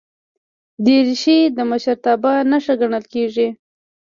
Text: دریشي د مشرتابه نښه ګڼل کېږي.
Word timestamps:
دریشي 0.85 1.37
د 1.57 1.57
مشرتابه 1.69 2.33
نښه 2.49 2.73
ګڼل 2.81 3.03
کېږي. 3.13 3.47